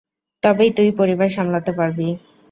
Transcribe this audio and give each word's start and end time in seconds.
তবেই 0.43 0.71
তুই 0.77 0.89
পরিবার 0.99 1.29
সামলাতে 1.29 1.71
পারবি। 1.73 2.07